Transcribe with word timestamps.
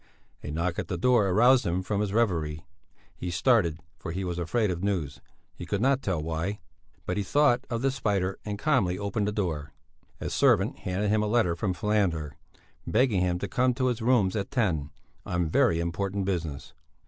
A 0.41 0.49
knock 0.49 0.79
at 0.79 0.87
the 0.87 0.97
door 0.97 1.27
aroused 1.27 1.63
him 1.63 1.83
from 1.83 2.01
his 2.01 2.11
reverie; 2.11 2.65
he 3.15 3.29
started, 3.29 3.77
for 3.99 4.11
he 4.11 4.23
was 4.23 4.39
afraid 4.39 4.71
of 4.71 4.83
news, 4.83 5.21
he 5.53 5.63
could 5.67 5.79
not 5.79 6.01
tell 6.01 6.19
why; 6.19 6.59
but 7.05 7.17
he 7.17 7.23
thought 7.23 7.67
of 7.69 7.83
the 7.83 7.91
spider 7.91 8.39
and 8.43 8.57
calmly 8.57 8.97
opened 8.97 9.27
the 9.27 9.31
door. 9.31 9.73
A 10.19 10.31
servant 10.31 10.79
handed 10.79 11.09
him 11.09 11.21
a 11.21 11.27
letter 11.27 11.55
from 11.55 11.75
Falander, 11.75 12.31
begging 12.87 13.21
him 13.21 13.37
to 13.37 13.47
come 13.47 13.75
to 13.75 13.89
his 13.89 14.01
rooms 14.01 14.35
at 14.35 14.49
ten, 14.49 14.89
on 15.23 15.47
very 15.49 15.79
important 15.79 16.25
business. 16.25 16.73